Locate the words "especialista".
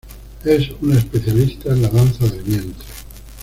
0.97-1.69